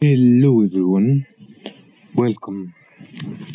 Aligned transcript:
Hello, 0.00 0.62
everyone. 0.62 1.26
Welcome 2.14 2.74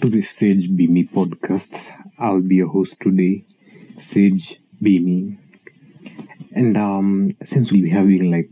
to 0.02 0.10
the 0.10 0.22
Sage 0.22 0.76
Be 0.76 0.88
Me 0.88 1.06
podcast. 1.06 1.94
I'll 2.20 2.42
be 2.42 2.58
your 2.58 2.70
host 2.70 3.00
today, 3.02 3.46
Sage 4.00 4.60
Be 4.82 5.00
Me. 5.00 5.38
And 6.54 6.78
um, 6.78 7.36
since 7.44 7.72
we'll 7.72 7.82
be 7.82 7.90
having 7.90 8.32
like 8.32 8.52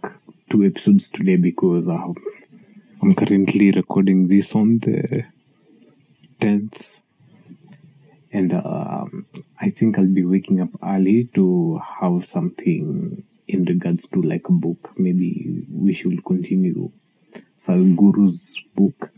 two 0.50 0.66
episodes 0.66 1.10
today 1.10 1.36
because 1.38 1.88
uh, 1.88 2.14
I'm 3.02 3.16
currently 3.16 3.72
recording 3.72 4.28
this 4.28 4.56
on 4.56 4.80
the 4.80 5.26
10th, 6.40 7.02
and 8.32 8.54
um, 8.54 9.26
I 9.60 9.70
think 9.70 9.98
I'll 9.98 10.08
be 10.08 10.26
waking 10.26 10.62
up 10.62 10.70
early 10.84 11.30
to 11.36 11.80
have 12.02 12.26
something 12.26 13.24
in 13.48 13.66
regards 13.66 14.08
to 14.10 14.22
like 14.22 14.48
a 14.50 14.52
book. 14.52 14.92
Maybe 14.98 15.66
we 15.72 15.94
should 15.94 16.24
continue 16.26 16.92
Sadhguru's 17.70 18.60
book. 18.76 19.12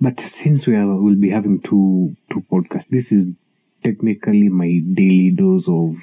But 0.00 0.20
since 0.20 0.68
we 0.68 0.76
are, 0.76 0.86
will 0.86 1.16
be 1.16 1.30
having 1.30 1.60
two 1.60 2.16
two 2.30 2.44
podcasts, 2.50 2.86
this 2.86 3.10
is 3.10 3.26
technically 3.82 4.48
my 4.48 4.78
daily 4.94 5.30
dose 5.30 5.68
of 5.68 5.96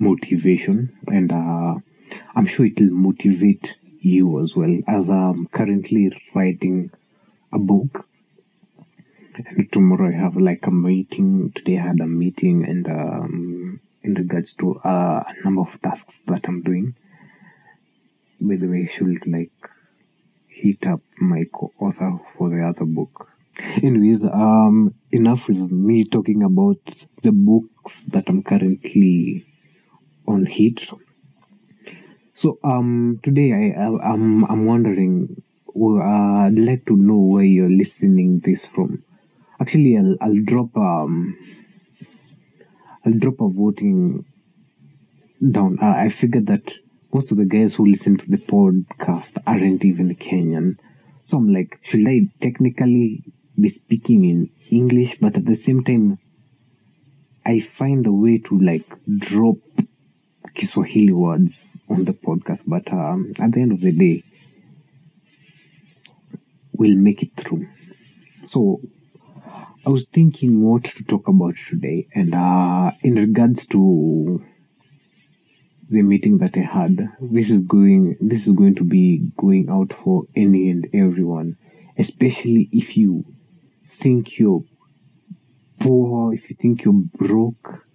motivation, 0.00 0.90
and 1.06 1.32
uh, 1.32 1.76
I'm 2.34 2.46
sure 2.46 2.66
it 2.66 2.80
will 2.80 2.90
motivate 2.90 3.74
you 4.00 4.42
as 4.42 4.56
well. 4.56 4.76
As 4.88 5.08
I'm 5.08 5.46
currently 5.46 6.10
writing 6.34 6.90
a 7.52 7.60
book, 7.60 8.04
and 9.36 9.70
tomorrow 9.70 10.08
I 10.08 10.18
have 10.18 10.36
like 10.36 10.66
a 10.66 10.72
meeting. 10.72 11.52
Today 11.52 11.78
I 11.78 11.86
had 11.86 12.00
a 12.00 12.08
meeting, 12.08 12.64
and 12.64 12.88
um, 12.88 13.80
in 14.02 14.14
regards 14.14 14.52
to 14.54 14.74
uh, 14.84 15.22
a 15.28 15.44
number 15.44 15.60
of 15.60 15.80
tasks 15.80 16.22
that 16.22 16.48
I'm 16.48 16.62
doing. 16.62 16.96
By 18.40 18.56
the 18.56 18.66
way, 18.66 18.86
should 18.86 19.26
like 19.26 19.52
hit 20.60 20.86
up 20.86 21.00
my 21.20 21.44
co-author 21.52 22.18
for 22.36 22.50
the 22.50 22.62
other 22.62 22.84
book. 22.84 23.28
Anyways, 23.82 24.24
um, 24.24 24.94
enough 25.12 25.46
with 25.48 25.70
me 25.70 26.04
talking 26.04 26.42
about 26.42 26.78
the 27.22 27.32
books 27.32 28.04
that 28.06 28.28
I'm 28.28 28.42
currently 28.42 29.44
on 30.26 30.46
hit. 30.46 30.80
So, 32.34 32.58
um, 32.62 33.20
today 33.22 33.52
I, 33.52 33.80
I 33.80 34.12
I'm 34.12 34.44
I'm 34.44 34.66
wondering, 34.66 35.42
well, 35.66 36.00
uh, 36.00 36.46
I'd 36.46 36.58
like 36.58 36.86
to 36.86 36.96
know 36.96 37.18
where 37.18 37.44
you're 37.44 37.70
listening 37.70 38.40
this 38.40 38.66
from. 38.66 39.02
Actually, 39.60 39.96
I'll 39.96 40.16
I'll 40.20 40.42
drop 40.44 40.76
um 40.76 41.36
I'll 43.04 43.18
drop 43.18 43.40
a 43.40 43.48
voting 43.48 44.24
down. 45.42 45.78
Uh, 45.80 45.94
I 45.96 46.08
figured 46.08 46.46
that 46.46 46.72
most 47.12 47.30
of 47.30 47.36
the 47.38 47.44
guys 47.44 47.74
who 47.74 47.86
listen 47.86 48.16
to 48.16 48.30
the 48.30 48.36
podcast 48.36 49.40
aren't 49.46 49.84
even 49.84 50.14
Kenyan. 50.14 50.78
So 51.24 51.38
I'm 51.38 51.52
like, 51.52 51.78
should 51.82 52.06
I 52.06 52.28
technically 52.40 53.22
be 53.58 53.68
speaking 53.68 54.24
in 54.24 54.50
English, 54.70 55.18
but 55.18 55.36
at 55.36 55.44
the 55.44 55.56
same 55.56 55.84
time, 55.84 56.18
I 57.44 57.60
find 57.60 58.06
a 58.06 58.12
way 58.12 58.38
to 58.38 58.58
like 58.58 58.86
drop 59.16 59.56
Kiswahili 60.54 61.12
words 61.12 61.82
on 61.88 62.04
the 62.04 62.12
podcast. 62.12 62.64
But 62.66 62.92
um, 62.92 63.32
at 63.38 63.52
the 63.52 63.62
end 63.62 63.72
of 63.72 63.80
the 63.80 63.92
day, 63.92 64.22
we'll 66.72 66.96
make 66.96 67.22
it 67.22 67.34
through. 67.36 67.68
So 68.46 68.80
I 69.86 69.90
was 69.90 70.06
thinking 70.06 70.62
what 70.62 70.84
to 70.84 71.04
talk 71.04 71.28
about 71.28 71.56
today, 71.56 72.08
and 72.14 72.34
uh, 72.34 72.90
in 73.02 73.14
regards 73.14 73.66
to 73.68 74.44
the 75.90 76.02
meeting 76.02 76.38
that 76.38 76.56
I 76.56 76.60
had, 76.60 77.08
this 77.20 77.50
is 77.50 77.62
going 77.62 78.16
this 78.20 78.46
is 78.46 78.52
going 78.52 78.74
to 78.76 78.84
be 78.84 79.30
going 79.36 79.70
out 79.70 79.92
for 79.92 80.24
any 80.36 80.70
and 80.70 80.86
everyone, 80.92 81.56
especially 81.96 82.68
if 82.72 82.96
you 82.96 83.24
think 83.86 84.38
you're 84.38 84.64
poor, 85.80 86.34
if 86.34 86.50
you 86.50 86.56
think 86.60 86.84
you're 86.84 86.92
broke, 86.92 87.86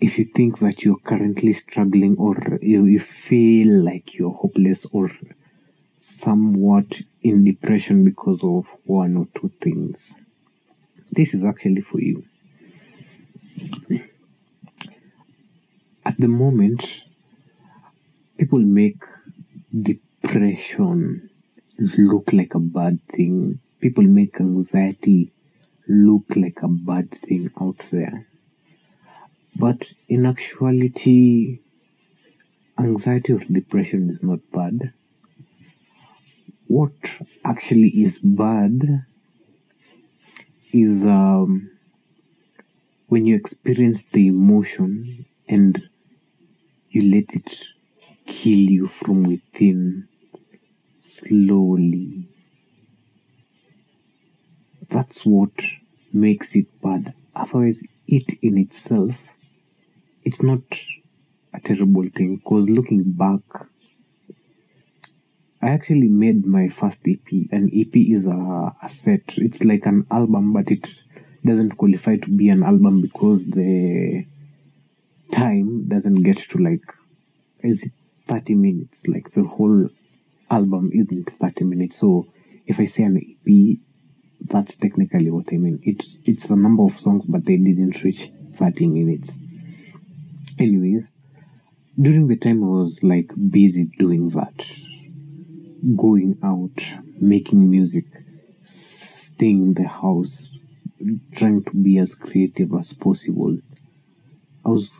if 0.00 0.18
you 0.18 0.24
think 0.24 0.58
that 0.58 0.84
you're 0.84 0.98
currently 0.98 1.54
struggling 1.54 2.16
or 2.18 2.58
you, 2.60 2.84
you 2.84 3.00
feel 3.00 3.82
like 3.82 4.14
you're 4.14 4.32
hopeless 4.32 4.84
or 4.92 5.10
somewhat 5.96 7.00
in 7.22 7.44
depression 7.44 8.04
because 8.04 8.44
of 8.44 8.66
one 8.84 9.16
or 9.16 9.26
two 9.34 9.50
things. 9.60 10.14
This 11.10 11.32
is 11.32 11.44
actually 11.44 11.80
for 11.80 12.00
you. 12.00 12.24
At 16.14 16.20
the 16.20 16.28
moment, 16.28 17.02
people 18.38 18.60
make 18.60 19.02
depression 19.76 21.28
look 21.98 22.32
like 22.32 22.54
a 22.54 22.60
bad 22.60 23.02
thing. 23.08 23.58
People 23.80 24.04
make 24.04 24.40
anxiety 24.40 25.32
look 25.88 26.36
like 26.36 26.62
a 26.62 26.68
bad 26.68 27.10
thing 27.10 27.50
out 27.60 27.78
there. 27.90 28.28
But 29.56 29.92
in 30.08 30.24
actuality, 30.26 31.58
anxiety 32.78 33.32
or 33.32 33.40
depression 33.40 34.08
is 34.08 34.22
not 34.22 34.38
bad. 34.52 34.92
What 36.68 37.18
actually 37.44 37.88
is 37.88 38.20
bad 38.20 39.04
is 40.72 41.04
um, 41.06 41.72
when 43.08 43.26
you 43.26 43.34
experience 43.34 44.04
the 44.04 44.28
emotion 44.28 45.26
and 45.48 45.88
you 46.94 47.14
let 47.14 47.34
it 47.34 47.64
kill 48.24 48.58
you 48.58 48.86
from 48.86 49.24
within 49.24 50.06
slowly. 51.00 52.28
That's 54.88 55.26
what 55.26 55.50
makes 56.12 56.54
it 56.54 56.66
bad. 56.80 57.14
Otherwise, 57.34 57.82
it 58.06 58.38
in 58.42 58.58
itself, 58.58 59.34
it's 60.24 60.42
not 60.42 60.60
a 61.52 61.60
terrible 61.60 62.08
thing. 62.14 62.36
Because 62.36 62.68
looking 62.68 63.02
back, 63.10 63.40
I 65.60 65.70
actually 65.70 66.08
made 66.08 66.46
my 66.46 66.68
first 66.68 67.08
EP. 67.08 67.26
An 67.50 67.70
EP 67.74 67.96
is 67.96 68.28
a, 68.28 68.72
a 68.80 68.88
set. 68.88 69.36
It's 69.38 69.64
like 69.64 69.86
an 69.86 70.06
album, 70.12 70.52
but 70.52 70.70
it 70.70 71.02
doesn't 71.44 71.76
qualify 71.76 72.18
to 72.18 72.30
be 72.30 72.50
an 72.50 72.62
album 72.62 73.02
because 73.02 73.48
the 73.48 74.26
time 75.42 75.88
doesn't 75.88 76.22
get 76.28 76.36
to 76.50 76.58
like 76.58 76.84
is 77.62 77.84
it 77.84 77.92
30 78.26 78.54
minutes? 78.54 79.08
Like 79.08 79.32
the 79.32 79.44
whole 79.44 79.88
album 80.50 80.90
isn't 80.92 81.30
30 81.30 81.64
minutes. 81.64 81.96
So 81.96 82.26
if 82.66 82.80
i 82.80 82.86
say 82.86 83.04
an 83.04 83.16
ep 83.18 83.78
that's 84.52 84.76
technically 84.76 85.30
what 85.30 85.52
i 85.52 85.56
mean. 85.56 85.80
It's 85.82 86.18
it's 86.24 86.50
a 86.50 86.56
number 86.56 86.84
of 86.84 86.98
songs 86.98 87.24
but 87.26 87.44
they 87.44 87.56
didn't 87.56 88.02
reach 88.04 88.30
30 88.54 88.86
minutes. 88.88 89.38
Anyways 90.58 91.08
during 92.00 92.26
the 92.28 92.36
time 92.36 92.62
i 92.64 92.66
was 92.66 93.02
like 93.02 93.30
busy 93.50 93.84
doing 93.98 94.28
that 94.30 94.58
going 95.96 96.38
out 96.42 96.78
making 97.20 97.70
music 97.70 98.04
staying 98.64 99.62
in 99.62 99.74
the 99.74 99.86
house 99.86 100.48
trying 101.32 101.62
to 101.62 101.72
be 101.76 101.98
as 101.98 102.14
creative 102.14 102.72
as 102.74 102.92
possible 102.92 103.56
i 104.66 104.68
was 104.68 104.92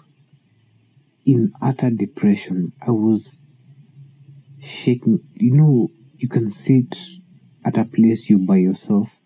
in 1.27 1.53
utter 1.61 1.91
depression. 1.91 2.73
I 2.81 2.91
was 2.91 3.41
shaking. 4.61 5.21
You 5.35 5.53
know, 5.53 5.91
you 6.19 6.29
can 6.29 6.51
sit 6.51 6.97
at 7.65 7.79
a 7.79 7.85
place 7.85 8.29
you 8.29 8.39
by 8.39 8.57
yourself, 8.57 9.19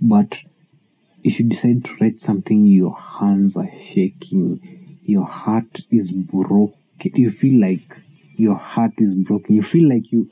but 0.00 0.42
if 1.24 1.40
you 1.40 1.48
decide 1.48 1.84
to 1.84 1.96
write 2.00 2.20
something, 2.20 2.66
your 2.66 2.94
hands 2.96 3.56
are 3.56 3.70
shaking, 3.80 4.98
your 5.02 5.24
heart 5.24 5.80
is 5.90 6.12
broken. 6.12 6.76
You 7.02 7.30
feel 7.30 7.60
like 7.60 7.96
your 8.36 8.56
heart 8.56 8.92
is 8.98 9.14
broken. 9.14 9.56
You 9.56 9.62
feel 9.62 9.88
like 9.88 10.12
you, 10.12 10.30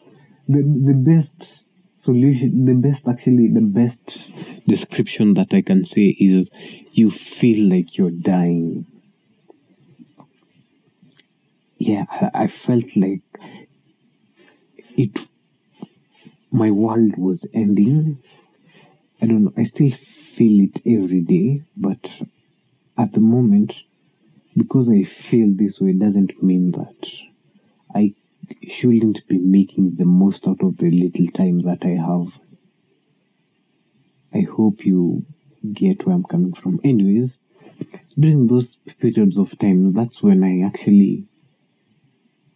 the, 0.48 0.62
the 0.62 0.94
best 0.94 1.62
solution, 1.96 2.66
the 2.66 2.74
best, 2.74 3.08
actually, 3.08 3.48
the 3.48 3.60
best 3.60 4.30
description 4.66 5.34
that 5.34 5.52
I 5.52 5.62
can 5.62 5.84
say 5.84 6.08
is 6.08 6.50
you 6.92 7.10
feel 7.10 7.68
like 7.68 7.96
you're 7.98 8.10
dying 8.10 8.86
yeah, 11.78 12.04
I, 12.34 12.46
felt 12.46 12.96
like 12.96 13.20
it, 14.96 15.18
my 16.50 16.70
world 16.70 17.16
was 17.18 17.46
ending. 17.52 18.18
I 19.20 19.26
don't 19.26 19.44
know, 19.44 19.52
I 19.56 19.64
still 19.64 19.90
feel 19.90 20.68
it 20.68 20.82
every 20.86 21.20
day, 21.20 21.62
but 21.76 22.22
at 22.96 23.12
the 23.12 23.20
moment, 23.20 23.74
because 24.56 24.88
I 24.88 25.02
feel 25.02 25.48
this 25.52 25.80
way 25.80 25.92
doesn't 25.92 26.42
mean 26.42 26.72
that 26.72 27.10
I 27.94 28.14
shouldn't 28.66 29.26
be 29.28 29.38
making 29.38 29.96
the 29.96 30.06
most 30.06 30.48
out 30.48 30.62
of 30.62 30.78
the 30.78 30.90
little 30.90 31.26
time 31.28 31.60
that 31.62 31.84
I 31.84 31.90
have. 31.90 32.40
I 34.32 34.40
hope 34.40 34.84
you 34.84 35.24
get 35.72 36.06
where 36.06 36.14
I'm 36.14 36.24
coming 36.24 36.52
from. 36.52 36.80
Anyways, 36.84 37.36
during 38.18 38.46
those 38.46 38.76
periods 38.98 39.36
of 39.36 39.58
time, 39.58 39.92
that's 39.92 40.22
when 40.22 40.42
I 40.42 40.66
actually 40.66 41.26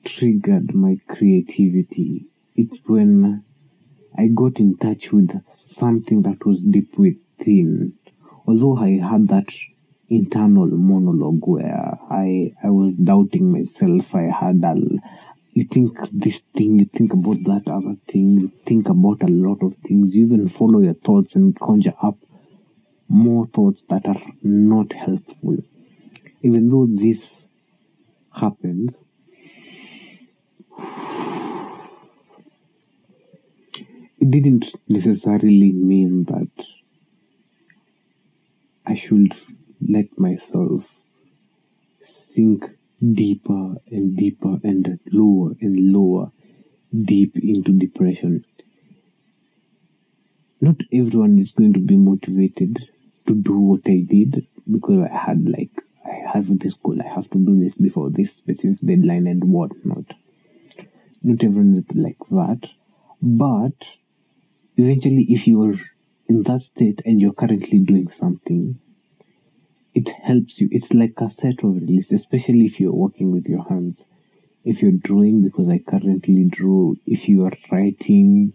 triggered 0.04 0.74
my 0.74 0.96
creativity. 1.08 2.26
It's 2.56 2.78
when 2.86 3.44
I 4.16 4.28
got 4.28 4.60
in 4.60 4.76
touch 4.76 5.12
with 5.12 5.40
something 5.54 6.22
that 6.22 6.44
was 6.44 6.62
deep 6.62 6.98
within. 6.98 7.94
Although 8.46 8.76
I 8.76 8.98
had 8.98 9.28
that 9.28 9.52
internal 10.08 10.66
monologue 10.66 11.46
where 11.46 11.98
I 12.10 12.52
I 12.62 12.70
was 12.70 12.94
doubting 12.94 13.52
myself. 13.52 14.14
I 14.14 14.22
had 14.22 14.62
a 14.64 14.76
you 15.52 15.64
think 15.64 15.98
this 16.12 16.40
thing, 16.40 16.78
you 16.78 16.84
think 16.86 17.12
about 17.12 17.38
that 17.44 17.68
other 17.68 17.96
thing, 18.06 18.38
you 18.38 18.48
think 18.48 18.88
about 18.88 19.22
a 19.22 19.26
lot 19.26 19.62
of 19.62 19.74
things, 19.76 20.16
you 20.16 20.24
even 20.26 20.48
follow 20.48 20.80
your 20.80 20.94
thoughts 20.94 21.34
and 21.34 21.58
conjure 21.58 21.94
up 22.00 22.16
more 23.08 23.46
thoughts 23.46 23.84
that 23.84 24.06
are 24.06 24.22
not 24.42 24.92
helpful. 24.92 25.56
Even 26.42 26.68
though 26.68 26.86
this 26.86 27.48
happens, 28.32 29.04
it 34.20 34.30
didn't 34.30 34.74
necessarily 34.86 35.72
mean 35.72 36.24
that 36.24 36.66
I 38.84 38.94
should 38.94 39.34
let 39.80 40.18
myself 40.18 41.02
sink 42.02 42.68
deeper 43.00 43.76
and 43.90 44.16
deeper 44.16 44.60
and 44.62 45.00
lower 45.10 45.56
and 45.62 45.92
lower 45.92 46.30
deep 46.92 47.38
into 47.38 47.72
depression. 47.72 48.44
Not 50.60 50.82
everyone 50.92 51.38
is 51.38 51.52
going 51.52 51.72
to 51.72 51.80
be 51.80 51.96
motivated 51.96 52.78
to 53.26 53.34
do 53.34 53.58
what 53.58 53.80
I 53.86 54.04
did 54.06 54.46
because 54.70 55.08
I 55.10 55.16
had 55.16 55.48
like 55.48 55.70
I 56.04 56.30
have 56.32 56.58
this 56.58 56.74
goal, 56.74 57.00
I 57.00 57.08
have 57.08 57.30
to 57.30 57.38
do 57.38 57.58
this 57.58 57.76
before 57.76 58.10
this 58.10 58.34
specific 58.34 58.80
deadline 58.84 59.26
and 59.26 59.42
whatnot. 59.44 60.04
Not 61.22 61.42
everyone 61.42 61.76
is 61.76 61.96
like 61.96 62.18
that. 62.30 62.70
But 63.22 63.96
eventually 64.82 65.26
if 65.28 65.46
you're 65.46 65.76
in 66.28 66.42
that 66.44 66.60
state 66.62 67.02
and 67.04 67.20
you're 67.20 67.32
currently 67.32 67.80
doing 67.80 68.10
something, 68.10 68.78
it 69.94 70.08
helps 70.08 70.60
you. 70.60 70.68
It's 70.70 70.94
like 70.94 71.20
a 71.20 71.28
set 71.30 71.64
of 71.64 71.74
release, 71.74 72.12
especially 72.12 72.64
if 72.66 72.78
you're 72.80 72.92
working 72.92 73.32
with 73.32 73.46
your 73.48 73.64
hands. 73.68 74.02
If 74.64 74.82
you're 74.82 74.92
drawing, 74.92 75.42
because 75.42 75.68
I 75.68 75.78
currently 75.78 76.44
draw, 76.44 76.94
if 77.06 77.28
you 77.28 77.44
are 77.44 77.52
writing, 77.72 78.52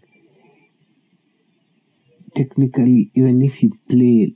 technically, 2.33 3.12
even 3.16 3.42
if 3.42 3.63
you 3.63 3.72
play, 3.89 4.33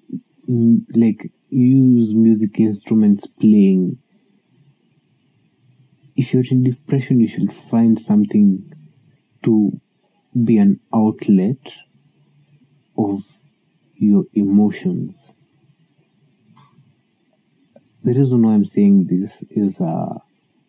like 0.48 1.32
use 1.50 2.14
music 2.14 2.60
instruments 2.60 3.28
playing, 3.28 4.00
if 6.16 6.34
you're 6.34 6.44
in 6.52 6.64
depression, 6.64 7.20
you 7.20 7.28
should 7.28 7.54
find 7.54 8.00
something 8.00 8.74
to 9.44 9.80
be 10.46 10.58
an 10.58 10.80
outlet 10.94 11.74
of 12.98 13.24
your 13.96 14.26
emotions 14.34 15.16
the 18.02 18.14
reason 18.14 18.44
why 18.44 18.54
I'm 18.54 18.66
saying 18.66 19.08
this 19.08 19.44
is 19.50 19.82
uh, 19.82 20.18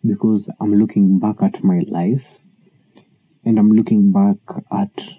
because 0.05 0.51
I'm 0.61 0.75
looking 0.75 1.21
back 1.21 1.43
at 1.43 1.63
my 1.63 1.79
life 1.87 2.41
and 3.45 3.59
I'm 3.59 3.71
looking 3.71 4.11
back 4.11 4.37
at 4.73 5.17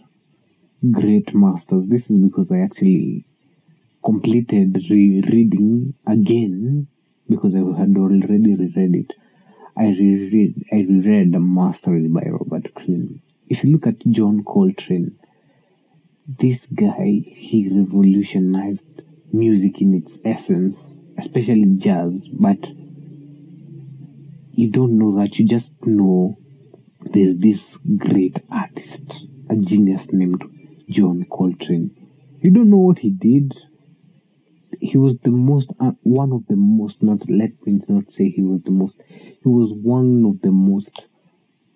great 0.92 1.34
masters. 1.34 1.88
This 1.88 2.10
is 2.10 2.18
because 2.18 2.52
I 2.52 2.60
actually 2.60 3.26
completed 4.04 4.76
re-reading 4.90 5.94
again 6.06 6.88
because 7.30 7.56
I 7.56 7.60
had 7.80 7.96
already 7.96 8.26
reread 8.26 8.96
it. 8.96 9.14
I 9.78 9.86
reread 9.86 10.66
I 10.72 10.82
reread 10.82 11.32
The 11.32 11.40
Mastery 11.40 12.08
by 12.10 12.24
Robert 12.30 12.74
Greene. 12.74 13.22
If 13.52 13.66
you 13.66 13.74
look 13.74 13.86
at 13.86 14.08
John 14.08 14.46
Coltrane, 14.46 15.20
this 16.26 16.68
guy 16.68 17.22
he 17.26 17.68
revolutionized 17.68 18.86
music 19.34 19.82
in 19.82 19.94
its 19.94 20.22
essence 20.24 20.98
especially 21.18 21.66
jazz, 21.76 22.30
but 22.30 22.66
you 24.54 24.70
don't 24.70 24.98
know 24.98 25.18
that, 25.18 25.38
you 25.38 25.46
just 25.46 25.76
know 25.86 26.38
there's 27.02 27.40
this 27.40 27.78
great 27.98 28.40
artist, 28.50 29.28
a 29.50 29.58
genius 29.58 30.14
named 30.14 30.46
John 30.90 31.26
Coltrane. 31.30 31.92
You 32.40 32.52
don't 32.52 32.70
know 32.70 32.78
what 32.78 33.00
he 33.00 33.10
did. 33.10 33.52
He 34.80 34.98
was 34.98 35.18
the 35.18 35.32
most, 35.32 35.74
uh, 35.78 35.92
one 36.04 36.32
of 36.32 36.48
the 36.48 36.56
most, 36.56 37.04
not, 37.04 37.30
let 37.30 37.52
me 37.68 37.82
not 37.90 38.14
say 38.14 38.30
he 38.30 38.44
was 38.44 38.62
the 38.62 38.72
most, 38.72 39.02
he 39.10 39.50
was 39.50 39.74
one 39.74 40.24
of 40.26 40.40
the 40.40 40.54
most 40.54 41.06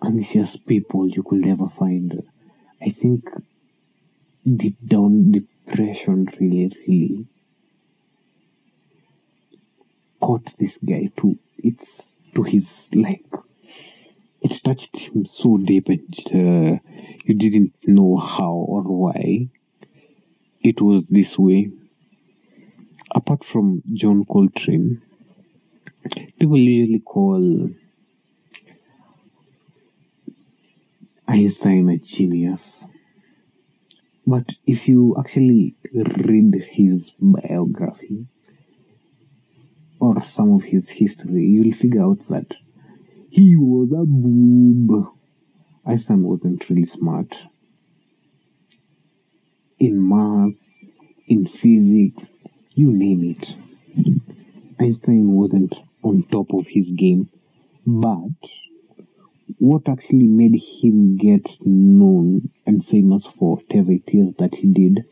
anxious 0.05 0.57
people 0.57 1.07
you 1.09 1.23
could 1.23 1.45
ever 1.47 1.67
find. 1.67 2.23
I 2.81 2.89
think 2.89 3.29
deep 4.61 4.77
down, 4.85 5.31
depression 5.31 6.27
really, 6.39 6.71
really 6.87 7.25
caught 10.19 10.45
this 10.57 10.77
guy 10.79 11.09
to 11.17 11.37
it's 11.57 12.13
to 12.33 12.43
his 12.43 12.89
like 12.95 13.25
it 14.41 14.51
touched 14.63 14.97
him 14.99 15.25
so 15.25 15.57
deep 15.57 15.87
and 15.89 16.19
uh, 16.33 16.77
you 17.25 17.33
didn't 17.43 17.73
know 17.85 18.17
how 18.17 18.53
or 18.53 18.81
why 18.83 19.47
it 20.61 20.81
was 20.81 21.05
this 21.07 21.37
way 21.37 21.69
apart 23.19 23.43
from 23.43 23.81
john 23.93 24.25
coltrane 24.25 25.01
people 26.39 26.57
usually 26.57 26.99
call 26.99 27.69
einstein 31.27 31.89
a 31.89 31.97
genius 31.97 32.85
but 34.27 34.55
if 34.65 34.87
you 34.87 35.15
actually 35.19 35.75
read 35.93 36.55
his 36.55 37.11
biography 37.19 38.25
or 39.99 40.23
some 40.23 40.51
of 40.53 40.63
his 40.63 40.89
history, 40.89 41.45
you'll 41.45 41.73
figure 41.73 42.03
out 42.03 42.27
that 42.27 42.51
he 43.29 43.55
was 43.55 43.91
a 43.91 44.03
boob. 44.03 45.11
Einstein 45.85 46.23
wasn't 46.23 46.67
really 46.69 46.85
smart 46.85 47.45
in 49.79 50.07
math, 50.07 50.55
in 51.27 51.45
physics, 51.45 52.39
you 52.73 52.91
name 52.91 53.35
it. 53.35 53.55
Einstein 54.79 55.31
wasn't 55.33 55.75
on 56.01 56.23
top 56.23 56.51
of 56.53 56.65
his 56.65 56.91
game, 56.93 57.29
but 57.85 58.31
what 59.59 59.87
actually 59.87 60.27
made 60.27 60.55
him 60.55 61.17
get 61.17 61.47
known 61.65 62.49
and 62.65 62.83
famous 62.85 63.25
for 63.25 63.57
whatever 63.57 63.91
it 63.91 64.07
is 64.07 64.33
that 64.35 64.55
he 64.55 64.67
did 64.67 65.05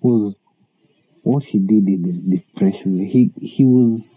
was 0.00 0.34
what 1.22 1.44
he 1.44 1.58
did 1.58 1.86
in 1.88 2.04
his 2.04 2.20
depression, 2.22 2.98
he 2.98 3.30
he 3.40 3.64
was 3.64 4.08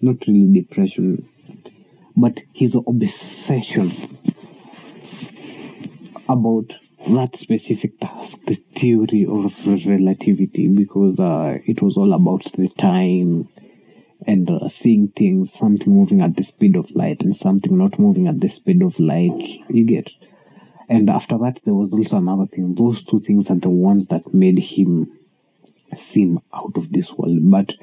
not 0.00 0.26
really 0.26 0.60
depression, 0.60 1.28
but 2.16 2.40
his 2.52 2.74
obsession 2.74 3.90
about 6.28 6.72
that 7.08 7.36
specific 7.36 7.98
task, 8.00 8.40
the 8.46 8.54
theory 8.54 9.26
of 9.26 9.66
relativity, 9.86 10.68
because 10.68 11.20
uh, 11.20 11.58
it 11.66 11.82
was 11.82 11.98
all 11.98 12.14
about 12.14 12.44
the 12.52 12.68
time 12.68 13.46
and 14.26 14.48
uh, 14.50 14.68
seeing 14.68 15.08
things, 15.08 15.52
something 15.52 15.92
moving 15.92 16.20
at 16.20 16.36
the 16.36 16.44
speed 16.44 16.76
of 16.76 16.90
light 16.92 17.22
and 17.22 17.34
something 17.34 17.76
not 17.76 17.98
moving 17.98 18.26
at 18.28 18.40
the 18.40 18.48
speed 18.48 18.82
of 18.82 18.98
light. 18.98 19.42
You 19.68 19.84
get. 19.84 20.10
And 20.88 21.08
after 21.08 21.38
that, 21.38 21.60
there 21.64 21.74
was 21.74 21.92
also 21.92 22.18
another 22.18 22.46
thing. 22.46 22.74
Those 22.74 23.04
two 23.04 23.20
things 23.20 23.50
are 23.50 23.56
the 23.56 23.70
ones 23.70 24.08
that 24.08 24.34
made 24.34 24.58
him 24.58 25.12
seem 25.96 26.40
out 26.52 26.76
of 26.76 26.90
this 26.92 27.12
world. 27.12 27.38
But 27.50 27.74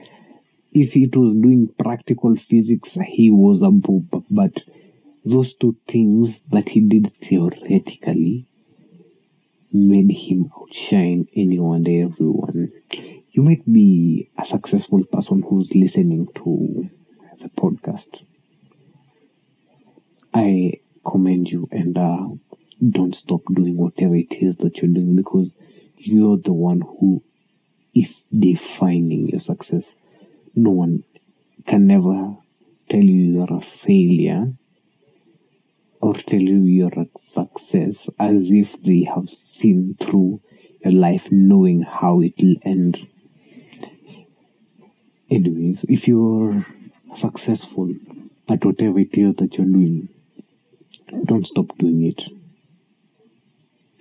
if 0.74 0.96
it 0.96 1.16
was 1.16 1.34
doing 1.34 1.68
practical 1.78 2.36
physics, 2.36 2.98
he 3.06 3.32
was 3.32 3.62
a 3.62 3.72
boob. 3.72 4.24
But 4.30 4.62
those 5.26 5.54
two 5.56 5.76
things 5.88 6.42
that 6.52 6.70
he 6.70 6.82
did 6.82 7.12
theoretically 7.12 8.48
made 9.74 10.12
him 10.12 10.52
outshine 10.58 11.28
anyone 11.36 11.86
and 11.86 12.12
everyone. 12.12 12.72
You 13.32 13.44
might 13.44 13.66
be 13.66 14.30
a 14.38 14.46
successful 14.46 15.04
person 15.06 15.42
who's 15.42 15.74
listening 15.74 16.28
to 16.36 16.90
the 17.40 17.50
podcast. 17.50 18.24
I 20.34 20.80
commend 21.06 21.50
you 21.52 21.68
and 21.72 21.98
uh, 21.98 22.28
don't 22.90 23.16
stop 23.16 23.42
doing 23.54 23.78
whatever 23.78 24.16
it 24.16 24.34
is 24.34 24.58
that 24.58 24.82
you're 24.82 24.94
doing 24.94 25.16
because 25.16 25.56
you're 25.98 26.38
the 26.38 26.54
one 26.54 26.82
who 26.82 27.24
is 27.94 28.26
defining 28.32 29.30
your 29.30 29.40
success. 29.40 29.94
No 30.56 30.72
one 30.72 31.04
can 31.66 31.88
never 31.88 32.36
tell 32.90 33.04
you 33.04 33.34
you're 33.34 33.58
a 33.58 33.62
failure 33.62 34.54
or 36.02 36.16
tell 36.16 36.42
you 36.42 36.64
you're 36.64 37.06
success 37.18 38.10
as 38.20 38.52
if 38.52 38.82
they 38.82 39.04
have 39.04 39.30
seen 39.30 39.96
through 40.00 40.42
your 40.84 40.94
life 40.94 41.32
knowing 41.32 41.82
how 41.84 42.22
it'll 42.22 42.56
end. 42.64 43.08
Anyways, 45.30 45.86
if 45.86 46.08
you're 46.08 46.66
successful 47.16 47.94
at 48.50 48.66
whatever 48.66 49.00
it 49.00 49.18
is 49.18 49.36
that 49.36 49.58
you're 49.58 49.68
doing, 49.68 50.10
don't 51.26 51.46
stop 51.48 51.78
doing 51.78 52.04
it. 52.06 52.22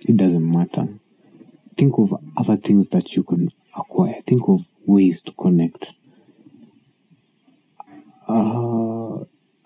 It 0.07 0.17
doesn't 0.17 0.51
matter. 0.51 0.87
think 1.77 1.97
of 1.97 2.13
other 2.35 2.57
things 2.57 2.89
that 2.89 3.15
you 3.15 3.23
can 3.23 3.51
acquire. 3.75 4.19
Think 4.21 4.47
of 4.47 4.61
ways 4.85 5.21
to 5.23 5.31
connect. 5.31 5.93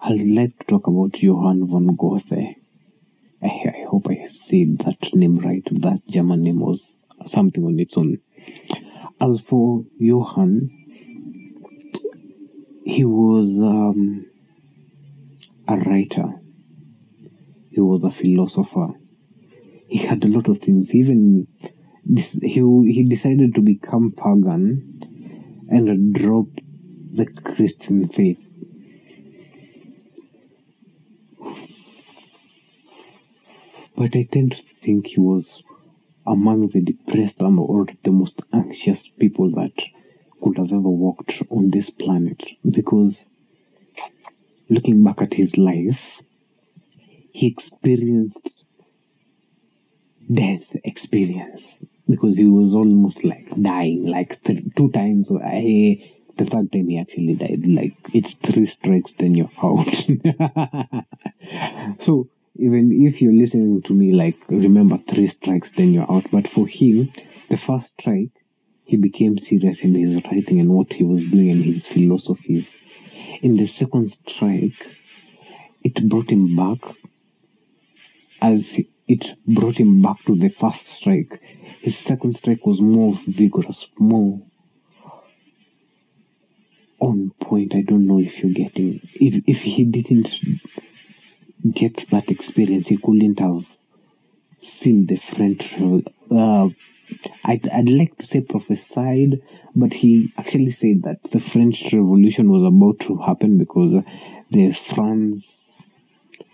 I'd 0.08 0.22
like 0.22 0.60
to 0.60 0.66
talk 0.66 0.86
about 0.86 1.20
Johann 1.24 1.66
von 1.66 1.96
Goethe. 1.96 2.32
I, 3.42 3.48
I 3.48 3.86
hope 3.90 4.08
I 4.08 4.28
said 4.28 4.78
that 4.86 5.16
name 5.16 5.40
right. 5.40 5.64
That 5.72 6.02
German 6.08 6.44
name 6.44 6.60
was 6.60 6.96
something 7.26 7.64
on 7.66 7.80
its 7.80 7.98
own. 7.98 8.20
As 9.20 9.42
for 9.42 9.84
Johann, 9.98 10.70
he 12.84 13.04
was 13.04 13.60
um, 13.60 14.28
a 15.68 15.76
writer. 15.76 16.36
He 17.72 17.82
was 17.82 18.04
a 18.04 18.12
philosopher. 18.12 18.90
He 19.88 19.98
had 19.98 20.24
a 20.24 20.28
lot 20.28 20.48
of 20.50 20.60
things. 20.60 20.94
Even 20.94 21.48
this, 22.06 22.34
he 22.34 22.62
he 22.94 23.08
decided 23.10 23.56
to 23.56 23.62
become 23.62 24.12
pagan 24.12 25.02
and 25.68 26.14
drop 26.14 26.46
the 27.12 27.26
Christian 27.26 28.08
faith. 28.08 28.45
But 34.06 34.16
I 34.16 34.28
tend 34.32 34.52
to 34.52 34.62
think 34.62 35.08
he 35.08 35.20
was 35.20 35.64
among 36.28 36.68
the 36.68 36.82
depressed 36.82 37.42
and 37.42 37.58
or 37.58 37.88
the 38.04 38.12
most 38.12 38.40
anxious 38.54 39.10
people 39.10 39.50
that 39.56 39.74
could 40.40 40.60
have 40.60 40.72
ever 40.72 40.92
walked 41.06 41.42
on 41.50 41.72
this 41.72 41.90
planet 41.90 42.44
because 42.70 43.26
looking 44.70 45.04
back 45.04 45.24
at 45.24 45.34
his 45.34 45.58
life, 45.58 46.22
he 47.32 47.48
experienced 47.48 48.48
death 50.32 50.76
experience 50.84 51.84
because 52.08 52.38
he 52.38 52.46
was 52.46 52.76
almost 52.76 53.24
like 53.24 53.50
dying 53.60 54.06
like 54.06 54.40
two 54.44 54.92
times. 54.92 55.32
I, 55.32 55.56
eh, 55.56 55.96
the 56.38 56.46
third 56.46 56.72
time 56.72 56.90
he 56.90 57.00
actually 57.00 57.34
died. 57.34 57.66
Like 57.66 57.96
it's 58.14 58.36
three 58.36 58.68
strikes, 58.68 59.14
then 59.14 59.34
you're 59.34 59.50
out. 59.64 59.96
so 62.02 62.30
even 62.58 63.06
if 63.06 63.22
you're 63.22 63.34
listening 63.34 63.82
to 63.84 63.94
me, 63.94 64.14
like 64.14 64.38
remember 64.50 64.98
three 64.98 65.28
strikes, 65.28 65.74
then 65.74 65.94
you're 65.94 66.12
out. 66.12 66.26
But 66.32 66.48
for 66.48 66.68
him, 66.68 67.12
the 67.50 67.58
first 67.58 68.00
strike 68.00 68.32
he 68.86 68.98
became 68.98 69.38
serious 69.38 69.84
in 69.84 69.94
his 69.96 70.24
writing 70.26 70.60
and 70.60 70.70
what 70.70 70.94
he 70.94 71.04
was 71.04 71.30
doing 71.30 71.52
and 71.52 71.64
his 71.64 71.88
philosophies. 71.88 72.78
In 73.42 73.58
the 73.58 73.66
second 73.66 74.12
strike, 74.12 74.88
it 75.84 76.08
brought 76.08 76.30
him 76.30 76.56
back 76.56 76.80
as 78.42 78.80
it 79.08 79.36
brought 79.48 79.78
him 79.78 80.02
back 80.02 80.20
to 80.26 80.36
the 80.36 80.50
first 80.50 80.88
strike. 80.88 81.42
His 81.82 81.98
second 81.98 82.36
strike 82.36 82.66
was 82.66 82.82
more 82.82 83.14
vigorous, 83.14 83.88
more 84.00 84.40
on 87.00 87.32
point. 87.40 87.76
I 87.76 87.82
don't 87.82 88.08
know 88.08 88.20
if 88.20 88.42
you're 88.42 88.54
getting 88.54 89.02
if 89.16 89.44
if 89.48 89.64
he 89.64 89.84
didn't 89.86 90.36
get 91.72 91.98
that 92.10 92.30
experience, 92.32 92.88
he 92.88 92.98
couldn't 92.98 93.40
have 93.40 93.66
seen 94.62 95.06
the 95.06 95.16
French 95.16 95.74
uh, 96.32 96.70
I'd, 97.44 97.68
I'd 97.70 97.90
like 97.90 98.18
to 98.18 98.26
say 98.26 98.42
prophesied, 98.42 99.42
but 99.76 99.94
he 99.94 100.34
actually 100.38 100.72
said 100.72 101.04
that 101.04 101.22
the 101.24 101.40
French 101.40 101.94
Revolution 101.94 102.50
was 102.50 102.64
about 102.64 103.00
to 103.02 103.18
happen 103.18 103.60
because 103.60 104.04
the 104.50 104.72
France 104.72 105.80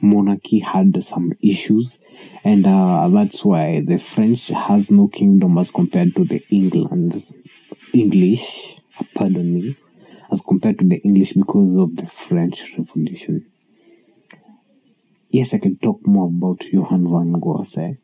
monarchy 0.02 0.60
had 0.60 1.04
some 1.04 1.34
issues, 1.42 2.00
and 2.44 2.66
uh, 2.66 3.08
that's 3.10 3.46
why 3.46 3.82
the 3.82 3.98
French 3.98 4.48
has 4.48 4.92
no 4.92 5.08
kingdom 5.08 5.58
as 5.58 5.72
compared 5.72 6.16
to 6.16 6.26
the 6.26 6.44
England 6.50 7.24
English. 7.94 8.76
Pardon 9.16 9.54
me, 9.54 9.76
as 10.32 10.42
compared 10.42 10.80
to 10.80 10.86
the 10.86 10.98
English 10.98 11.34
because 11.34 11.76
of 11.78 11.96
the 11.96 12.06
French 12.06 12.78
Revolution. 12.78 13.51
Yes, 15.32 15.54
I 15.54 15.60
can 15.60 15.78
talk 15.78 16.06
more 16.06 16.28
about 16.28 16.66
Johann 16.74 17.08
van 17.08 17.32
Gogh, 17.32 17.64
Goethe, 17.64 17.98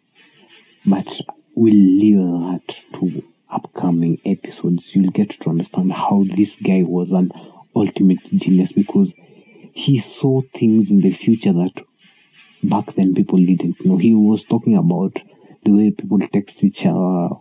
but 0.85 1.21
we'll 1.55 1.73
leave 1.73 2.17
that 2.19 2.83
to 2.93 3.23
upcoming 3.49 4.17
episodes. 4.25 4.95
You'll 4.95 5.11
get 5.11 5.31
to 5.31 5.49
understand 5.49 5.91
how 5.91 6.23
this 6.23 6.61
guy 6.61 6.83
was 6.83 7.11
an 7.11 7.31
ultimate 7.75 8.23
genius 8.23 8.71
because 8.71 9.13
he 9.73 9.99
saw 9.99 10.41
things 10.53 10.89
in 10.89 11.01
the 11.01 11.11
future 11.11 11.51
that 11.51 11.83
back 12.63 12.93
then 12.93 13.13
people 13.13 13.39
didn't 13.39 13.85
know. 13.85 13.97
He 13.97 14.15
was 14.15 14.45
talking 14.45 14.77
about 14.77 15.19
the 15.63 15.75
way 15.75 15.91
people 15.91 16.19
text 16.19 16.63
each 16.63 16.85
other, 16.85 17.35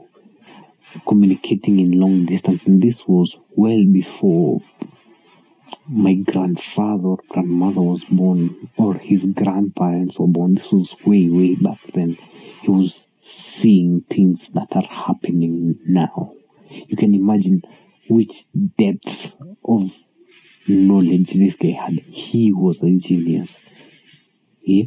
communicating 1.07 1.79
in 1.79 2.01
long 2.01 2.27
distance, 2.27 2.67
and 2.67 2.83
this 2.83 3.07
was 3.07 3.39
well 3.55 3.85
before 3.85 4.61
my 5.89 6.15
grandfather 6.15 7.09
or 7.09 7.19
grandmother 7.29 7.81
was 7.81 8.05
born 8.05 8.69
or 8.77 8.95
his 8.95 9.25
grandparents 9.27 10.19
were 10.19 10.27
born. 10.27 10.55
This 10.55 10.73
was 10.73 10.97
way, 11.05 11.29
way 11.31 11.55
back 11.55 11.81
then. 11.95 12.13
He 12.63 12.71
was 12.71 13.11
seeing 13.19 14.03
things 14.03 14.51
that 14.51 14.75
are 14.75 14.87
happening 14.87 15.79
now. 15.87 16.33
You 16.71 16.97
can 16.97 17.15
imagine 17.15 17.63
which 18.09 18.45
depth 18.79 19.37
of 19.65 19.93
knowledge 20.69 21.33
this 21.33 21.57
guy 21.57 21.71
had. 21.71 21.95
He 21.95 22.53
was 22.53 22.83
a 22.83 22.99
genius. 22.99 23.65
Yeah? 24.63 24.85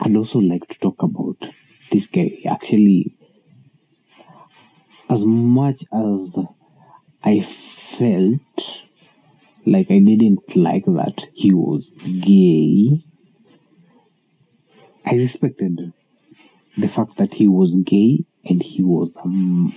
I'd 0.00 0.16
also 0.16 0.40
like 0.40 0.66
to 0.68 0.78
talk 0.78 1.02
about 1.02 1.36
this 1.90 2.06
guy. 2.08 2.38
Actually, 2.46 3.14
as 5.08 5.24
much 5.24 5.84
as 5.92 6.38
I 7.22 7.40
felt 7.40 8.81
like 9.66 9.90
I 9.90 9.98
didn't 10.00 10.56
like 10.56 10.84
that 10.86 11.26
he 11.34 11.52
was 11.52 11.92
gay, 11.92 13.02
I 15.06 15.14
respected 15.14 15.92
the 16.78 16.88
fact 16.88 17.16
that 17.18 17.34
he 17.34 17.48
was 17.48 17.76
gay 17.76 18.24
and 18.46 18.62
he 18.62 18.82
was 18.82 19.16
um, 19.24 19.72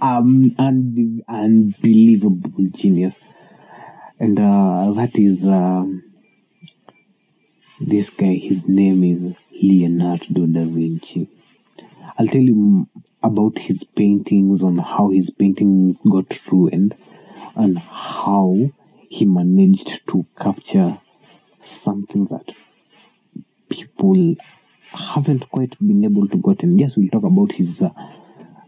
um 0.00 0.50
un- 0.58 1.22
unbelievable 1.28 2.66
genius. 2.72 3.20
And 4.20 4.38
uh, 4.38 4.92
that 4.94 5.18
is 5.18 5.46
um, 5.46 6.02
this 7.80 8.08
guy 8.10 8.34
his 8.34 8.66
name 8.68 9.00
is 9.04 9.22
leonardo 9.62 10.46
da 10.46 10.64
vinci. 10.64 11.28
I'll 12.18 12.26
tell 12.28 12.40
you 12.42 12.88
about 13.22 13.58
his 13.58 13.84
paintings 13.84 14.62
on 14.62 14.78
how 14.78 15.10
his 15.10 15.30
paintings 15.30 16.00
got 16.02 16.30
ruined 16.50 16.94
and 17.56 17.78
how 17.78 18.56
he 19.12 19.26
managed 19.26 20.08
to 20.08 20.24
capture 20.38 20.96
something 21.60 22.24
that 22.26 22.54
people 23.68 24.34
haven't 24.90 25.50
quite 25.50 25.78
been 25.78 26.02
able 26.02 26.26
to 26.28 26.38
get. 26.38 26.62
And 26.62 26.80
yes, 26.80 26.96
we'll 26.96 27.10
talk 27.10 27.24
about 27.24 27.52
his 27.52 27.82
uh, 27.82 27.90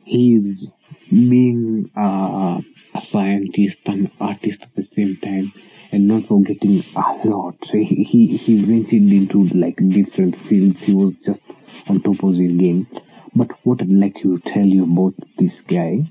his 0.05 0.67
being 1.11 1.91
a 1.97 2.61
scientist 3.01 3.81
and 3.87 4.11
artist 4.21 4.65
at 4.65 4.75
the 4.75 4.83
same 4.83 5.17
time, 5.17 5.51
and 5.93 6.07
not 6.07 6.27
forgetting 6.27 6.83
a 6.95 7.27
lot. 7.27 7.65
He 7.65 7.85
he, 7.85 8.37
he 8.37 8.63
ventured 8.63 9.11
into 9.21 9.45
like 9.47 9.77
different 9.77 10.37
fields. 10.37 10.83
He 10.83 10.93
was 10.93 11.15
just 11.15 11.51
on 11.89 12.03
top 12.03 12.23
of 12.23 12.37
his 12.37 12.53
game. 12.53 12.87
But 13.35 13.51
what 13.65 13.81
I'd 13.81 13.89
like 13.89 14.17
to 14.17 14.39
tell 14.41 14.67
you 14.67 14.85
about 14.85 15.15
this 15.39 15.63
guy 15.63 16.05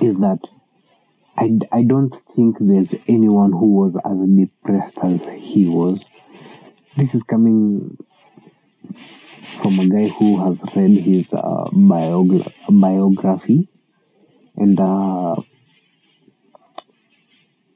is 0.00 0.16
that 0.20 0.40
I, 1.38 1.56
I 1.70 1.82
don't 1.84 2.12
think 2.12 2.56
there's 2.58 2.96
anyone 3.06 3.52
who 3.52 3.68
was 3.74 3.96
as 4.04 4.28
depressed 4.28 4.98
as 5.04 5.24
he 5.26 5.68
was. 5.68 6.04
This 6.96 7.14
is 7.14 7.22
coming 7.22 7.96
from 9.60 9.78
a 9.78 9.88
guy 9.88 10.08
who 10.08 10.44
has 10.44 10.60
read 10.74 10.96
his 10.96 11.32
uh, 11.32 11.70
biogra- 11.72 12.52
biography 12.68 13.68
and 14.56 14.80
uh, 14.80 15.36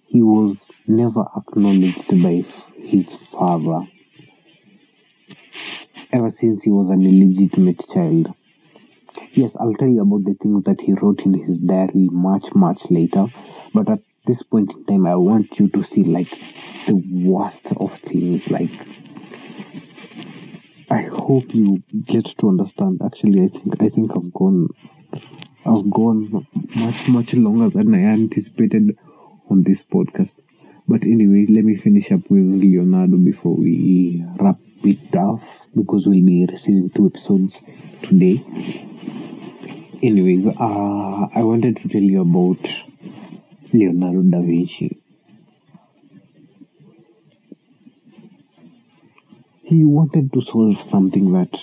he 0.09 0.23
was 0.23 0.69
never 0.88 1.25
acknowledged 1.37 2.21
by 2.21 2.42
his 2.83 3.14
father 3.28 3.87
ever 6.12 6.31
since 6.31 6.64
he 6.64 6.71
was 6.73 6.90
an 6.90 7.07
illegitimate 7.07 7.81
child. 7.88 8.32
Yes, 9.35 9.57
I'll 9.59 9.73
tell 9.73 9.89
you 9.89 10.03
about 10.03 10.25
the 10.25 10.35
things 10.35 10.62
that 10.65 10.83
he 10.83 10.93
wrote 10.93 11.23
in 11.23 11.33
his 11.33 11.57
diary 11.59 12.09
much, 12.11 12.55
much 12.55 12.91
later. 12.91 13.29
But 13.73 13.89
at 13.89 14.01
this 14.27 14.43
point 14.43 14.75
in 14.75 14.85
time, 14.85 15.07
I 15.07 15.17
want 15.17 15.59
you 15.59 15.69
to 15.69 15.83
see 15.83 16.05
like 16.05 16.29
the 16.85 17.03
worst 17.11 17.73
of 17.79 17.95
things. 17.95 18.51
Like, 18.51 18.71
I 20.91 21.03
hope 21.05 21.55
you 21.55 21.83
get 22.05 22.27
to 22.39 22.51
understand. 22.51 23.01
Actually, 23.03 23.45
I 23.45 23.49
think 23.49 23.83
I 23.83 23.89
think 23.89 24.11
I've 24.15 24.35
gone, 24.35 24.69
I've 25.65 25.91
gone 25.91 26.47
much, 26.77 27.09
much 27.09 27.33
longer 27.33 27.71
than 27.71 27.95
I 27.95 28.12
anticipated 28.12 28.99
on 29.49 29.62
this 29.62 29.83
podcast. 29.83 30.39
But 30.87 31.05
anyway, 31.05 31.47
let 31.49 31.65
me 31.65 31.77
finish 31.77 32.12
up 32.12 32.31
with 32.31 32.43
Leonardo 32.43 33.17
before 33.17 33.57
we 33.57 34.27
wrap 34.39 34.59
it 34.85 35.17
off 35.17 35.69
because 35.75 36.07
we'll 36.07 36.23
be 36.23 36.45
receiving 36.45 36.91
two 36.91 37.07
episodes 37.07 37.65
today. 38.03 38.92
Anyways, 40.02 40.47
uh, 40.47 41.28
I 41.35 41.42
wanted 41.44 41.76
to 41.78 41.88
tell 41.88 42.02
you 42.02 42.23
about 42.23 42.59
Leonardo 43.73 44.23
da 44.23 44.40
Vinci. 44.40 44.99
He 49.62 49.85
wanted 49.85 50.32
to 50.32 50.40
solve 50.40 50.80
something 50.80 51.32
that 51.32 51.54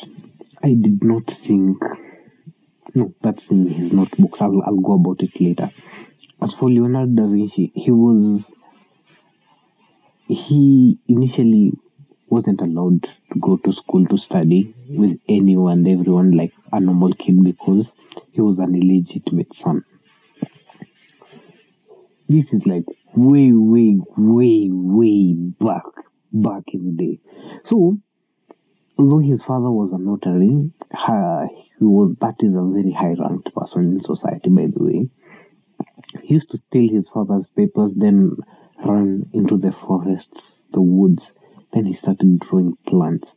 I 0.64 0.70
did 0.70 1.04
not 1.04 1.28
think. 1.28 1.78
No, 2.96 3.14
that's 3.22 3.52
in 3.52 3.68
his 3.68 3.94
notebooks. 3.94 4.42
I'll, 4.42 4.64
I'll 4.64 4.78
go 4.78 4.94
about 4.94 5.22
it 5.22 5.40
later. 5.40 5.70
As 6.42 6.54
for 6.54 6.70
Leonardo 6.70 7.12
da 7.14 7.28
Vinci, 7.28 7.72
he 7.76 7.92
was. 7.92 8.52
He 10.28 11.00
initially 11.08 11.74
wasn't 12.30 12.62
allowed 12.62 13.04
to 13.04 13.40
go 13.40 13.58
to 13.58 13.74
school 13.74 14.06
to 14.06 14.18
study 14.18 14.74
with 14.88 15.20
anyone, 15.28 15.88
everyone 15.88 16.32
like 16.32 16.54
a 16.72 16.80
normal 16.80 17.14
kid 17.14 17.44
because 17.44 17.92
he 18.32 18.42
was 18.42 18.58
an 18.60 18.76
illegitimate 18.76 19.54
son. 19.54 19.84
This 22.28 22.54
is 22.54 22.66
like 22.66 22.86
way, 23.16 23.52
way, 23.52 24.00
way, 24.18 24.70
way 24.72 25.34
back, 25.34 25.84
back 26.32 26.64
in 26.74 26.96
the 26.96 27.04
day. 27.04 27.20
So, 27.66 27.98
although 28.98 29.20
his 29.20 29.44
father 29.44 29.72
was 29.72 29.92
a 29.94 29.98
notary, 29.98 30.72
uh, 30.94 31.48
he 31.80 31.86
was 31.86 32.16
that 32.20 32.36
is 32.40 32.56
a 32.56 32.62
very 32.62 32.92
high 32.92 33.16
ranked 33.20 33.54
person 33.54 33.94
in 33.94 34.02
society, 34.02 34.50
by 34.50 34.68
the 34.68 34.84
way. 34.84 35.10
He 36.24 36.36
used 36.36 36.52
to 36.52 36.58
steal 36.58 36.90
his 36.92 37.10
father's 37.10 37.50
papers, 37.50 37.94
then 37.96 38.36
run 38.84 39.30
into 39.34 39.58
the 39.58 39.72
forests, 39.72 40.64
the 40.72 40.82
woods. 40.82 41.34
Then 41.74 41.86
he 41.86 41.94
started 41.94 42.40
drawing 42.40 42.78
plants. 42.86 43.36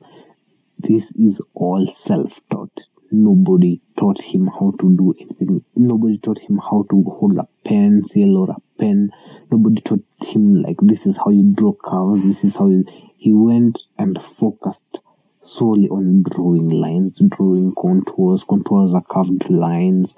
This 0.78 1.12
is 1.16 1.40
all 1.54 1.92
self 1.94 2.40
taught. 2.50 2.78
Nobody 3.14 3.78
taught 3.94 4.22
him 4.22 4.46
how 4.46 4.72
to 4.80 4.96
do 4.96 5.14
anything. 5.20 5.62
Nobody 5.76 6.16
taught 6.16 6.38
him 6.38 6.56
how 6.56 6.86
to 6.88 7.02
hold 7.02 7.36
a 7.36 7.46
pencil 7.62 8.38
or 8.38 8.50
a 8.52 8.56
pen. 8.78 9.10
Nobody 9.50 9.82
taught 9.82 10.02
him, 10.22 10.62
like, 10.62 10.78
this 10.80 11.04
is 11.04 11.18
how 11.18 11.28
you 11.28 11.52
draw 11.52 11.74
curves, 11.74 12.24
this 12.24 12.42
is 12.42 12.56
how 12.56 12.70
you. 12.70 12.86
He 13.18 13.34
went 13.34 13.78
and 13.98 14.18
focused 14.20 14.98
solely 15.42 15.90
on 15.90 16.22
drawing 16.22 16.70
lines, 16.70 17.20
drawing 17.28 17.74
contours. 17.74 18.44
Contours 18.44 18.94
are 18.94 19.04
curved 19.04 19.50
lines, 19.50 20.14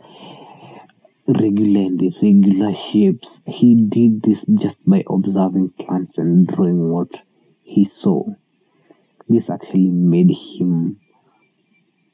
regular 1.26 1.80
and 1.80 2.00
irregular 2.00 2.74
shapes. 2.74 3.42
He 3.44 3.74
did 3.74 4.22
this 4.22 4.44
just 4.54 4.88
by 4.88 5.02
observing 5.10 5.70
plants 5.70 6.18
and 6.18 6.46
drawing 6.46 6.90
what 6.90 7.10
he 7.64 7.86
saw. 7.86 8.24
This 9.28 9.50
actually 9.50 9.90
made 9.90 10.30
him, 10.30 11.00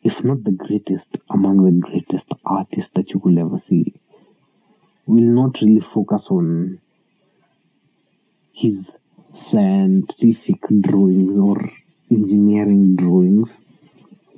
if 0.02 0.24
not 0.24 0.42
the 0.44 0.52
greatest, 0.52 1.18
among 1.28 1.62
the 1.64 1.86
greatest 1.86 2.32
artists 2.44 2.90
that 2.94 3.12
you 3.12 3.20
could 3.20 3.36
ever 3.38 3.58
see. 3.58 3.92
Will 5.06 5.24
not 5.24 5.60
really 5.60 5.80
focus 5.80 6.28
on 6.30 6.80
his 8.52 8.90
scientific 9.32 10.60
drawings 10.80 11.38
or 11.38 11.70
engineering 12.10 12.96
drawings, 12.96 13.60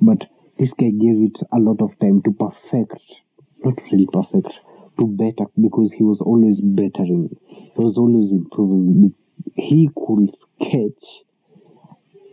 but 0.01 0.29
this 0.57 0.73
guy 0.73 0.89
gave 0.89 1.21
it 1.21 1.39
a 1.51 1.59
lot 1.59 1.81
of 1.81 1.97
time 1.99 2.21
to 2.23 2.31
perfect, 2.33 3.23
not 3.63 3.81
really 3.91 4.07
perfect, 4.07 4.61
to 4.99 5.07
better 5.07 5.45
because 5.59 5.93
he 5.93 6.03
was 6.03 6.21
always 6.21 6.61
bettering, 6.61 7.35
he 7.47 7.81
was 7.81 7.97
always 7.97 8.31
improving. 8.31 9.13
He 9.55 9.89
could 9.95 10.29
sketch 10.35 11.23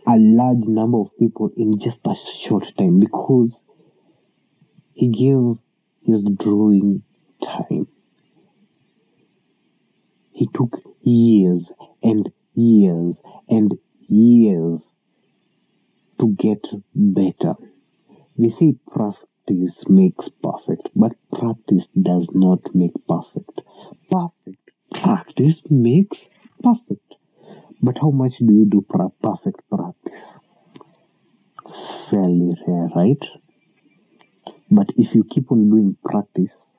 a 0.07 0.17
large 0.17 0.65
number 0.65 0.99
of 0.99 1.17
people 1.17 1.51
in 1.55 1.79
just 1.79 2.05
a 2.07 2.15
short 2.15 2.71
time 2.77 2.99
because 2.99 3.63
he 4.93 5.07
gave 5.09 5.57
his 6.03 6.23
drawing 6.23 7.03
time. 7.43 7.87
He 10.31 10.47
took 10.47 10.81
years 11.01 11.71
and 12.01 12.31
years 12.55 13.21
and 13.47 13.77
years 14.07 14.81
to 16.19 16.27
get 16.29 16.65
better. 16.95 17.55
They 18.37 18.49
say 18.49 18.75
practice 18.91 19.87
makes 19.89 20.29
perfect, 20.29 20.89
but 20.95 21.13
practice 21.31 21.87
does 21.87 22.29
not 22.33 22.73
make 22.73 22.93
perfect. 23.07 23.61
Perfect 24.09 24.71
practice 24.93 25.63
makes 25.69 26.29
perfect. 26.61 27.15
But 27.81 27.97
how 27.97 28.11
much 28.11 28.37
do 28.37 28.53
you 28.53 28.65
do 28.65 28.85
perfect 29.21 29.50
right? 32.95 33.23
But 34.71 34.91
if 34.97 35.15
you 35.15 35.23
keep 35.23 35.51
on 35.51 35.69
doing 35.69 35.97
practice, 36.03 36.75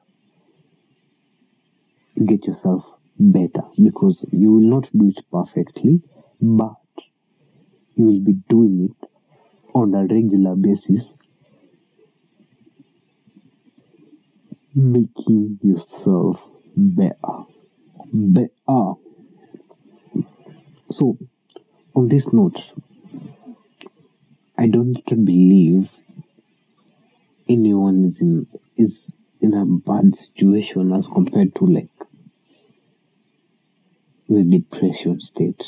you 2.14 2.26
get 2.26 2.46
yourself 2.46 2.96
better 3.18 3.62
because 3.82 4.24
you 4.32 4.52
will 4.52 4.68
not 4.68 4.90
do 4.92 5.08
it 5.08 5.20
perfectly, 5.30 6.02
but 6.40 6.76
you 7.94 8.06
will 8.06 8.20
be 8.20 8.34
doing 8.48 8.88
it 8.90 9.08
on 9.74 9.94
a 9.94 10.06
regular 10.06 10.54
basis, 10.54 11.16
making 14.74 15.58
yourself 15.62 16.48
better. 16.76 17.44
Better. 18.12 18.92
So, 20.90 21.16
on 21.94 22.08
this 22.08 22.32
note, 22.32 22.74
I 24.62 24.68
don't 24.68 25.05
believe 25.25 25.90
anyone 27.48 28.05
is 28.05 28.20
in 28.20 28.46
is 28.77 29.12
in 29.40 29.55
a 29.55 29.66
bad 29.66 30.14
situation 30.14 30.92
as 30.92 31.09
compared 31.09 31.53
to 31.57 31.64
like 31.66 31.90
the 34.29 34.44
depression 34.44 35.20
state. 35.20 35.66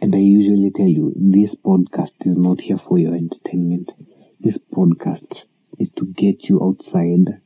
And 0.00 0.14
I 0.14 0.20
usually 0.20 0.70
tell 0.70 0.88
you 0.88 1.12
this 1.16 1.54
podcast 1.54 2.14
is 2.24 2.38
not 2.38 2.62
here 2.62 2.78
for 2.78 2.96
your 2.98 3.14
entertainment. 3.14 3.92
This 4.40 4.56
podcast 4.56 5.44
is 5.78 5.90
to 5.98 6.06
get 6.06 6.48
you 6.48 6.64
outside 6.64 7.42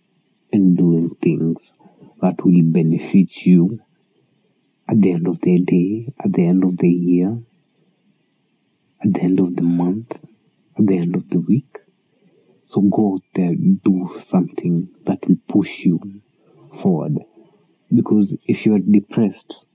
and 0.52 0.76
doing 0.78 1.10
things 1.16 1.74
that 2.20 2.44
will 2.44 2.62
benefit 2.62 3.44
you 3.44 3.80
at 4.88 5.00
the 5.00 5.12
end 5.12 5.26
of 5.26 5.40
the 5.40 5.58
day, 5.58 6.12
at 6.24 6.32
the 6.32 6.46
end 6.46 6.62
of 6.62 6.76
the 6.76 6.88
year, 6.88 7.42
at 9.04 9.12
the 9.12 9.20
end 9.20 9.40
of 9.40 9.56
the 9.56 9.62
month, 9.62 10.24
at 10.78 10.86
the 10.86 10.98
end 10.98 11.16
of 11.16 11.28
the 11.30 11.40
week. 11.40 11.78
So 12.68 12.80
go 12.80 13.14
out 13.14 13.22
there, 13.34 13.54
do 13.54 14.16
something 14.20 14.88
that 15.04 15.26
will 15.28 15.36
push 15.48 15.80
you 15.80 16.00
forward. 16.72 17.18
Because 17.94 18.36
if 18.46 18.64
you 18.64 18.74
are 18.74 18.78
depressed, 18.78 19.66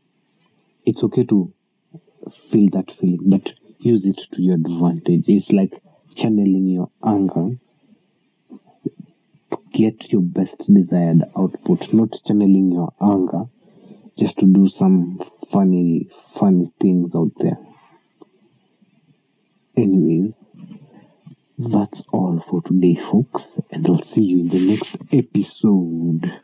it's 0.85 1.03
okay 1.03 1.23
to 1.25 1.53
feel 2.31 2.69
that 2.71 2.89
feeling, 2.89 3.29
but 3.29 3.53
use 3.79 4.05
it 4.05 4.17
to 4.31 4.41
your 4.41 4.55
advantage. 4.55 5.25
It's 5.27 5.51
like 5.51 5.81
channeling 6.15 6.67
your 6.67 6.89
anger 7.05 7.57
to 9.51 9.57
get 9.73 10.11
your 10.11 10.21
best 10.21 10.73
desired 10.73 11.23
output, 11.37 11.93
not 11.93 12.15
channeling 12.25 12.71
your 12.71 12.93
anger 13.01 13.43
just 14.17 14.39
to 14.39 14.51
do 14.51 14.67
some 14.67 15.19
funny, 15.51 16.09
funny 16.33 16.71
things 16.79 17.15
out 17.15 17.31
there. 17.37 17.59
Anyways, 19.77 20.49
that's 21.57 22.03
all 22.11 22.39
for 22.39 22.61
today, 22.63 22.95
folks, 22.95 23.59
and 23.71 23.87
I'll 23.87 24.01
see 24.01 24.23
you 24.23 24.39
in 24.41 24.47
the 24.49 24.67
next 24.67 24.97
episode. 25.11 26.41